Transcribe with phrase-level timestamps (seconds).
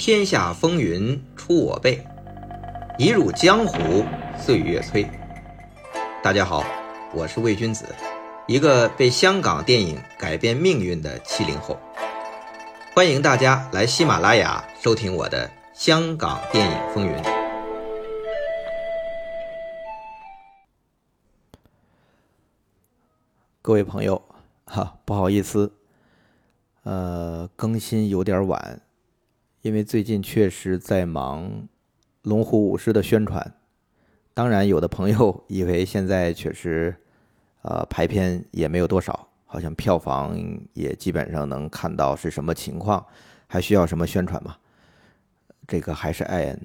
[0.00, 2.02] 天下风云出我辈，
[2.96, 4.02] 一入江湖
[4.38, 5.06] 岁月催。
[6.22, 6.64] 大家好，
[7.12, 7.84] 我是魏君子，
[8.46, 11.78] 一个被香港电影改变命运的七零后。
[12.94, 17.12] 欢迎大家来喜马拉雅收听我的《香港电影风云》。
[23.60, 24.22] 各位朋友，
[24.64, 25.74] 哈，不好意思，
[26.84, 28.80] 呃，更新有点晚，
[29.62, 31.50] 因为最近确实在忙
[32.22, 33.54] 《龙虎武师》的宣传。
[34.32, 36.96] 当然，有的朋友以为现在确实，
[37.60, 40.34] 呃，排片也没有多少，好像票房
[40.72, 43.04] 也基本上能看到是什么情况，
[43.46, 44.56] 还需要什么宣传吗？
[45.68, 46.58] 这个还是按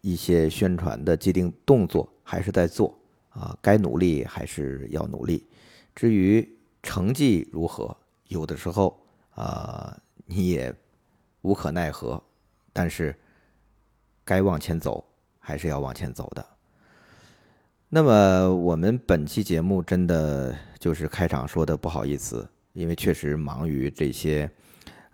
[0.00, 2.98] 一些宣传的既定动作还是在做
[3.28, 5.46] 啊，该努力还是要努力。
[5.94, 7.94] 至于成绩如何，
[8.28, 8.98] 有的时候
[9.34, 10.74] 啊，你也
[11.44, 12.20] 无可奈何。
[12.72, 13.14] 但是
[14.24, 15.04] 该往前走，
[15.38, 16.44] 还是要往前走的。
[17.88, 24.50] 那么我们本期节目真的就是开场说的不好意思，因为确实忙于这些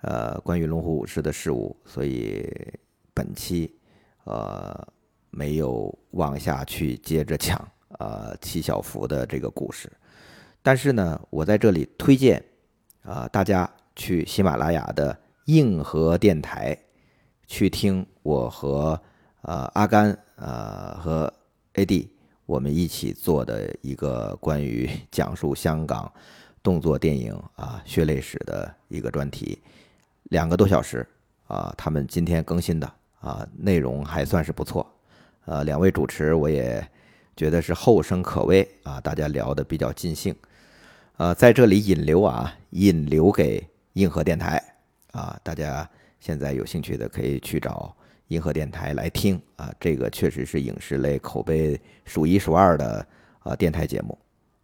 [0.01, 2.51] 呃关于龙虎武士的事物，所以
[3.13, 3.79] 本期
[4.25, 4.89] 呃
[5.29, 9.93] 没有往下去接着讲呃七小福的这个故事。
[10.63, 12.43] 但是呢，我在这里推荐
[13.03, 15.15] 啊，大家去喜马拉雅的
[15.47, 16.77] 硬核电台
[17.47, 19.01] 去听我和
[19.43, 21.33] 呃阿甘呃和
[21.75, 22.09] AD
[22.47, 26.13] 我们一起做的一个关于讲述香港
[26.63, 29.59] 动作电影啊血泪史的一个专题，
[30.25, 31.07] 两个多小时
[31.47, 34.87] 啊，他们今天更新的啊，内容还算是不错，
[35.47, 36.87] 呃，两位主持我也
[37.37, 40.35] 觉得是后生可畏啊，大家聊得比较尽兴。
[41.17, 44.63] 呃，在这里引流啊，引流给硬核电台。
[45.13, 47.95] 啊，大家现在有兴趣的可以去找
[48.29, 53.07] 硬核电台来听啊，这个确实是影视类口碑数一数二的
[53.41, 54.19] 啊电台节目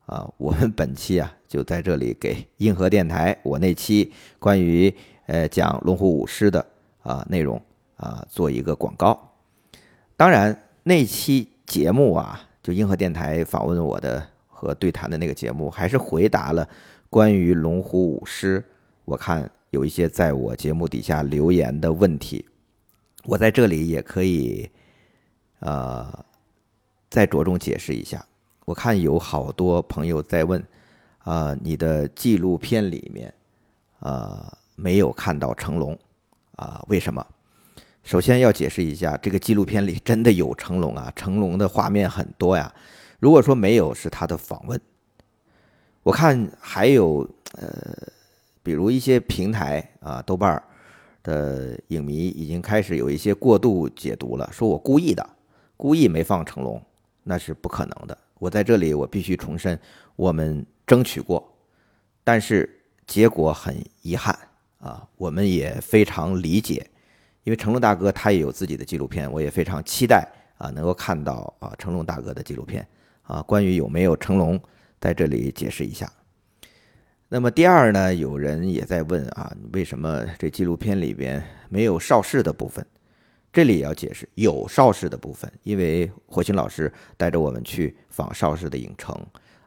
[0.06, 0.28] 啊。
[0.36, 4.94] 我们本期啊就在这里给硬核电台我那期关于
[5.26, 6.64] 呃讲龙虎武师的
[7.02, 7.60] 啊内容
[7.96, 9.32] 啊做一个广告。
[10.16, 14.26] 当然那期节目啊，就硬核电台访问我的。
[14.58, 16.66] 和对谈的那个节目，还是回答了
[17.10, 18.64] 关于龙虎舞狮，
[19.04, 22.42] 我看有一些在我节目底下留言的问题，
[23.25, 24.70] 我在这里也可以，
[25.59, 26.25] 呃，
[27.10, 28.25] 再着重解释一下。
[28.65, 30.65] 我看有好多朋友在问，
[31.19, 33.32] 啊，你的纪录片里面，
[34.00, 35.97] 啊，没有看到成龙，
[36.53, 37.25] 啊，为什么？
[38.03, 42.75] 首先要解释一下，这个纪录片里真的有成龙啊，成龙的画面很多呀。
[43.20, 44.81] 如果说没有是他的访问，
[46.03, 47.69] 我看还有呃，
[48.66, 50.65] 比如一些平台啊，豆瓣儿
[51.22, 55.25] 的影迷已经开始有一些过度解读了，说我故意的，
[55.77, 56.82] 故意没放成龙，
[57.22, 58.19] 那是不可能的。
[58.41, 59.78] 我在这里我必须重申，
[60.16, 61.56] 我们争取过，
[62.25, 62.69] 但是
[63.06, 64.37] 结果很遗憾
[64.81, 66.84] 啊，我们也非常理解，
[67.44, 70.28] 因为成龙大哥他也有自己的纪录片，我也非常期待
[70.59, 72.84] 啊，能够看到啊成龙大哥的纪录片。
[73.22, 74.60] 啊，关于有没有成龙，
[75.00, 76.10] 在这里解释一下。
[77.28, 82.84] 那么第二呢，有人也在问啊，为什么这纪录片里边没有邵氏的部分？
[83.53, 89.15] 这里也要解释，有邵氏的部分，因为火星老师带着我们去访邵氏的影城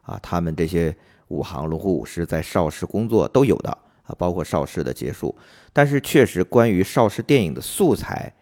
[0.02, 0.94] 啊，他们这些
[1.28, 3.70] 武行龙虎武师在邵氏工作都有的
[4.04, 5.36] 啊，包括邵氏的结束。
[5.72, 8.32] 但是确实关于邵氏电影的素材，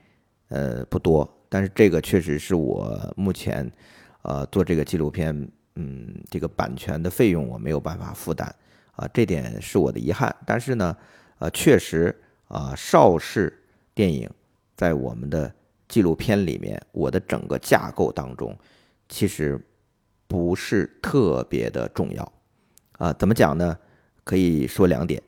[0.49, 3.71] 呃不多，但是这个确实是我目前。
[4.23, 8.53] 呃，做这个纪录片，嗯，这个版权的费用我没有办法负担，
[8.99, 10.35] 啊，这点是我的遗憾。
[10.45, 10.95] 但是呢，
[11.39, 12.15] 呃，确实
[12.49, 13.63] 啊，邵氏
[13.95, 14.29] 电影
[14.77, 15.53] 在我们的
[15.87, 18.59] 纪录片里面，我的整个架构当中，
[19.09, 19.59] 其实
[20.27, 22.33] 不是特别的重要，
[22.99, 23.79] 啊，怎么讲呢？
[24.25, 25.23] 可以说两点。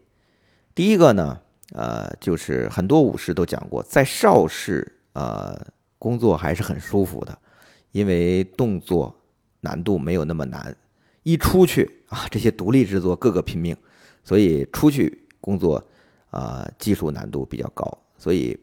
[0.74, 1.40] 第一个呢，
[1.72, 5.56] 呃，就是很多武士都讲过，在邵氏呃
[5.98, 7.38] 工作还是很舒服的。
[7.92, 9.12] 因为动作
[9.62, 10.76] 难度没有那么难，
[11.24, 13.74] 一出去啊，这些独立制作个个拼命，
[14.22, 15.82] 所以出去工作
[16.30, 17.86] 啊，技术难度比较高，
[18.18, 18.54] 所以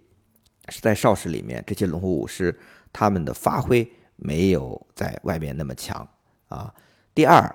[0.69, 2.55] 是在邵氏里面，这些龙虎武师
[2.93, 6.07] 他们的发挥没有在外面那么强
[6.47, 6.71] 啊。
[7.15, 7.53] 第二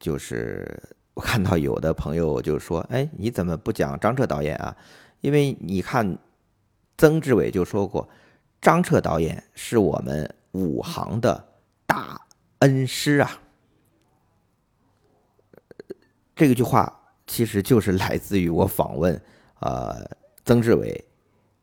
[0.00, 0.66] 就是
[1.14, 4.76] 我看到有的朋友就说：“哎，你怎么不讲张彻导演啊？
[5.20, 6.18] 因为你看
[6.98, 8.08] 曾志伟就说过，
[8.60, 11.48] 张彻导演是我们。”武行的
[11.84, 12.28] 大
[12.60, 13.42] 恩师啊，
[16.34, 16.92] 这个句话
[17.26, 19.20] 其实就是来自于我访问
[19.60, 20.04] 呃
[20.44, 21.04] 曾志伟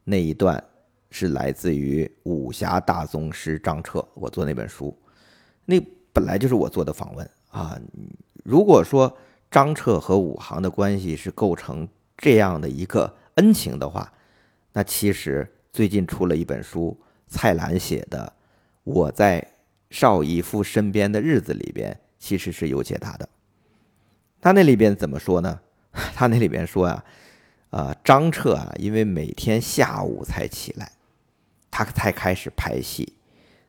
[0.03, 0.63] 那一段
[1.09, 4.97] 是来自于武侠大宗师张彻，我做那本书，
[5.65, 5.79] 那
[6.13, 7.79] 本来就是我做的访问啊。
[8.43, 9.15] 如果说
[9.51, 11.87] 张彻和武行的关系是构成
[12.17, 14.11] 这样的一个恩情的话，
[14.71, 16.97] 那其实最近出了一本书，
[17.27, 18.33] 蔡澜写的
[18.83, 19.45] 《我在
[19.89, 23.27] 邵逸夫身边的日子》里边，其实是有解答的。
[24.41, 25.59] 他那里边怎么说呢？
[26.15, 27.03] 他那里边说啊，
[27.69, 30.91] 啊，张彻啊，因为每天下午才起来，
[31.69, 33.13] 他才开始拍戏，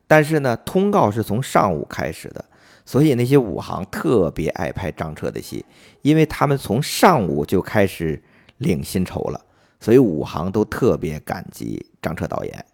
[0.07, 2.43] 但是呢，通告是从上午开始的，
[2.85, 5.65] 所以那些武行特别爱拍张彻的戏，
[6.01, 8.21] 因为他们从上午就开始
[8.57, 9.45] 领薪酬了，
[9.79, 12.65] 所以武行都特别感激张彻导演。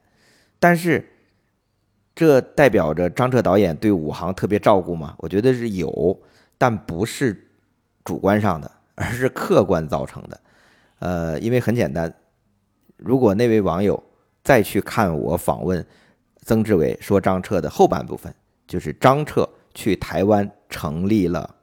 [0.59, 1.07] 但是，
[2.13, 5.15] 这代表着张彻导演对武行特别照顾吗？
[5.17, 6.19] 我觉得是有，
[6.57, 7.48] 但不是
[8.09, 8.69] 主观上的。
[9.01, 10.41] 而是客观造成的，
[10.99, 12.13] 呃，因为很简单，
[12.97, 14.03] 如果那位网友
[14.43, 15.85] 再去看我访问
[16.43, 18.35] 曾志伟说张彻的后半部分，
[18.67, 21.55] 就是张彻去台湾成立了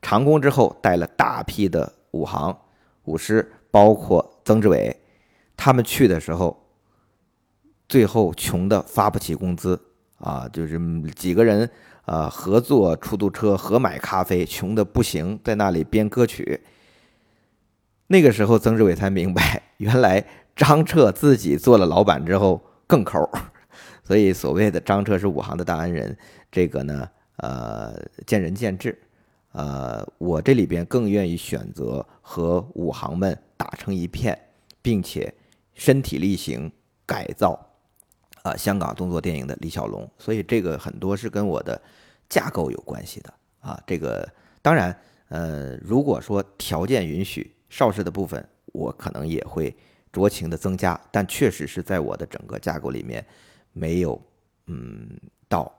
[0.00, 2.56] 长工之后，带了大批的武行
[3.02, 4.96] 武师，包括曾志伟，
[5.56, 6.56] 他们去的时候，
[7.88, 9.76] 最后穷的发不起工资
[10.18, 10.78] 啊，就是
[11.16, 11.68] 几个人。
[12.10, 16.60] 呃，合作出租车，合买咖啡，穷的不行，在那里编歌曲。
[18.08, 20.26] 那个时候，曾志伟才明白， 原来
[20.56, 23.30] 张彻自己做了老板之后更抠。
[24.02, 26.18] 所以，所谓的张彻是武行的大恩人，
[26.50, 27.94] 这个呢，呃，
[28.26, 28.98] 见仁见智。
[29.52, 34.36] 呃，我这里边更愿意选择和武行们打成一片，
[34.82, 35.32] 并且
[35.74, 36.72] 身体力行
[37.06, 37.69] 改造。
[38.42, 41.80] 啊，香港动作电影的李小龙，所以这个很多是跟我的
[42.28, 43.78] 架构有关系的啊。
[43.86, 44.26] 这个
[44.62, 44.96] 当然，
[45.28, 49.76] 呃，如果说条件允许，邵氏的部分我可能也会
[50.12, 53.24] 酌情的增加，但确实是在我的整个架构里面
[53.72, 54.20] 没有
[54.66, 55.08] 嗯
[55.48, 55.70] 到，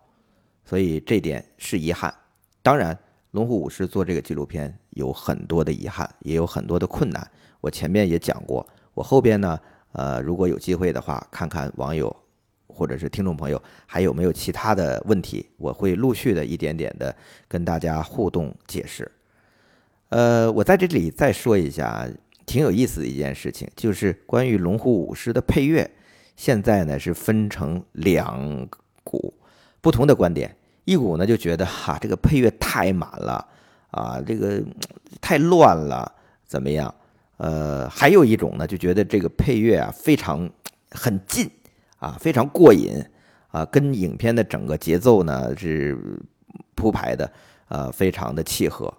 [0.63, 2.13] 所以这点是遗憾。
[2.61, 2.97] 当然，
[3.31, 7.27] 龙虎武师做这个纪录片有很多的遗憾，也有很多的困难。
[7.59, 9.59] 我前面也讲过，我后边呢，
[9.93, 12.15] 呃，如果有机会的话，看看网友。
[12.73, 15.45] 或者是听众朋友还有没有其他的问题？
[15.57, 17.15] 我会陆续的一点点的
[17.47, 19.11] 跟大家互动解释。
[20.09, 22.07] 呃，我在这里再说一下，
[22.45, 25.89] 挺有意思的一件事情，就是关于龙虎舞狮的配乐，
[26.35, 28.67] 现在呢是分成两
[29.03, 29.33] 股
[29.79, 30.55] 不同的观点。
[30.83, 33.47] 一股呢就觉得哈这个配乐太满了
[33.91, 34.61] 啊，这个
[35.21, 36.11] 太乱了，
[36.45, 36.93] 怎么样？
[37.37, 40.49] 呃，还有一种呢就觉得这个配乐啊非常
[40.89, 41.49] 很近。
[42.01, 42.91] 啊，非常过瘾
[43.49, 45.95] 啊，跟影片的整个节奏呢是
[46.73, 47.31] 铺排的，
[47.69, 48.91] 呃，非常的契合。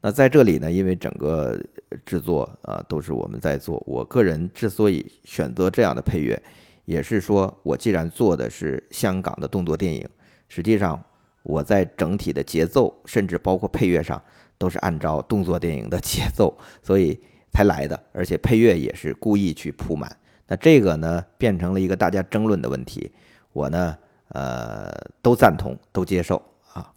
[0.00, 1.60] 那在这里呢，因为整个
[2.06, 6.40] 制作啊都是我们在做，我个人之所以选择这样的配乐，
[6.86, 10.08] 也是说我既然做的是香港的动作电影，
[10.48, 10.98] 实际上
[11.42, 14.22] 我在整体的节奏，甚至包括配乐上，
[14.56, 17.20] 都是按照动作电影的节奏，所以
[17.52, 20.10] 才来的，而且配乐也是故意去铺满。
[20.48, 23.12] 那这个呢，变成了一个大家争论的问题。
[23.52, 23.96] 我呢，
[24.28, 24.90] 呃，
[25.20, 26.42] 都赞同，都接受
[26.72, 26.90] 啊。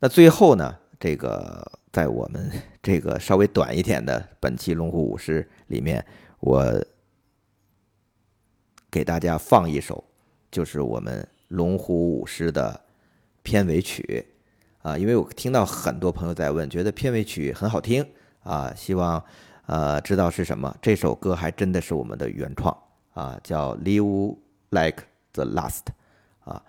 [0.00, 2.50] 那最后呢，这个在我们
[2.82, 6.04] 这个稍微短一点的本期龙虎舞狮里面，
[6.40, 6.84] 我
[8.90, 10.02] 给大家放一首，
[10.50, 12.80] 就是我们龙虎舞狮的
[13.44, 14.26] 片尾曲
[14.82, 14.98] 啊。
[14.98, 18.04] 因为我听到很多朋友在问，觉得片尾曲很好听
[18.42, 19.24] 啊，希望。
[19.70, 20.76] 呃，知道是什么？
[20.82, 22.76] 这首歌还真的是我们的原创
[23.12, 24.36] 啊，叫《Live
[24.70, 25.84] Like the Last》
[26.50, 26.60] 啊。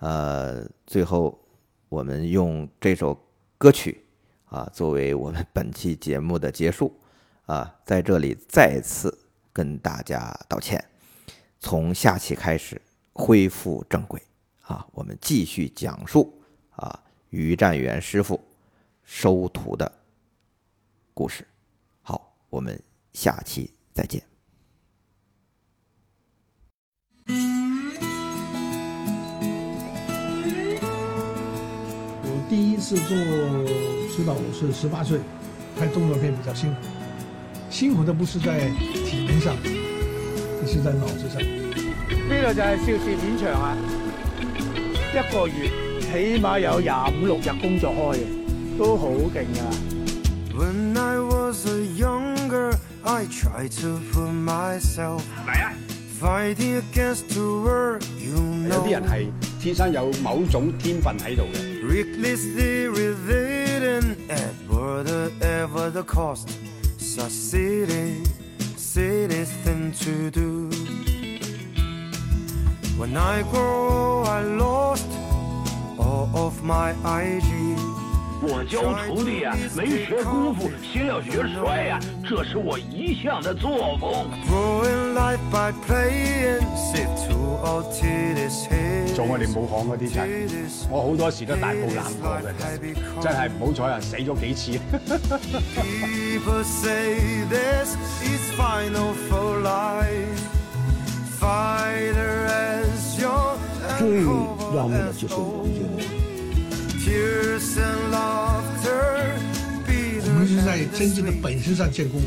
[0.00, 1.40] 呃，最后
[1.88, 3.18] 我们用这首
[3.56, 4.04] 歌曲
[4.44, 6.94] 啊，作为我们本期节目的结束
[7.46, 9.18] 啊，在这里再次
[9.54, 10.84] 跟大家道歉。
[11.60, 12.78] 从下期开始
[13.14, 14.22] 恢复正轨
[14.64, 16.38] 啊，我们继续讲述
[16.72, 18.38] 啊，于占元师傅
[19.02, 19.90] 收徒的
[21.14, 21.46] 故事。
[22.50, 22.78] 我们
[23.12, 24.20] 下期再见。
[32.22, 33.16] 我第一次做
[34.12, 35.20] 出道，我是十八岁，
[35.78, 36.76] 拍动作片比较辛苦，
[37.70, 38.68] 辛苦的不是在
[39.06, 41.40] 体能上，而是在脑子上。
[41.40, 43.76] 呢度就係邵氏片場啊，
[45.12, 46.92] 一個月起碼有廿
[47.22, 48.26] 五六日工作開嘅，
[48.76, 49.70] 都好勁噶。
[53.09, 55.73] I try to put myself 嚟啊！
[56.19, 58.69] Fighting against the world, you know。
[58.69, 61.83] 有啲人系天生有某种天分喺度嘅。
[61.83, 66.49] Recklessly relating at whatever the cost,
[66.97, 68.25] succeeding,
[68.77, 70.69] silly thing to do.
[72.97, 75.05] When I grow, I lost
[75.99, 77.77] all of my IG.
[78.64, 84.28] 教徒弟呀、啊，没学功夫，先要学摔呀、啊，这是我一向的作风。
[89.14, 90.20] 做我哋武行嗰啲人，
[90.90, 92.44] 我好多时都大步揽过嘅，
[93.20, 94.78] 真系唔好彩啊，死咗几次。
[103.98, 104.02] 最
[104.74, 105.68] 要命的就是我们
[107.04, 108.09] 这个。
[110.70, 112.26] 在真正的本事上见功夫。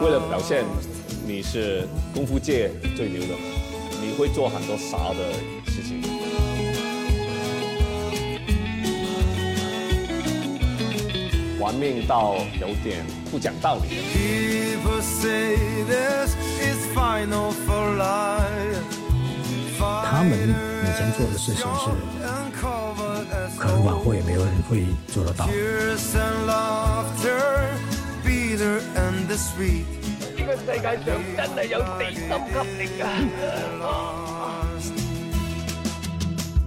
[0.00, 0.64] 为了表现
[1.26, 3.34] 你是功夫界最牛的
[4.00, 5.32] 你会做很多傻的
[5.72, 6.00] 事情。
[11.58, 13.88] 玩命到有点不讲道理。
[20.10, 21.90] 他们以前做的事情是
[23.58, 25.46] 可能往后也没有人会做得到。
[25.46, 27.66] Tears and laughter,
[28.24, 29.84] bitter and the sweet.
[30.36, 31.04] 呢個世界上
[31.36, 33.04] 真係有地心吸力啊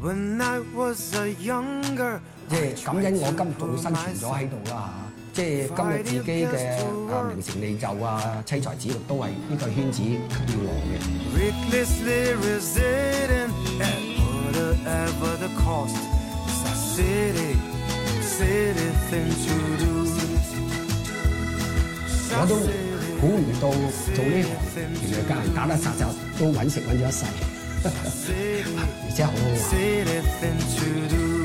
[0.04, 2.20] ！When I was a younger,
[2.50, 4.76] 即係感恩我今仲生存咗喺度啦
[5.34, 5.46] 嚇，即係
[5.76, 6.54] 今日自己嘅
[7.10, 10.10] 啊名成利就啊、妻財子女都係呢個圈子給
[10.52, 11.00] 予我嘅。
[22.34, 22.56] 我都
[23.20, 23.70] 估唔到
[24.16, 26.08] 做呢行，原来家人打打杀杀
[26.40, 27.26] 都揾食揾咗一世，
[29.04, 29.38] 而且好好
[31.38, 31.41] 玩。